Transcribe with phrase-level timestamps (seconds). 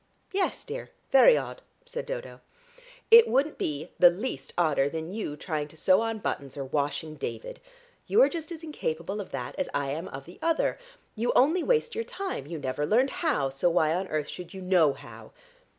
[0.31, 2.41] "Yes, dear, very odd," said Dodo.
[3.11, 7.13] "It wouldn't be the least odder than you trying to sew on buttons or washing
[7.13, 7.59] David.
[8.07, 10.79] You are just as incapable of that as I am of the other.
[11.13, 14.61] You only waste your time; you never learned how, so why on earth should you
[14.63, 15.33] know how?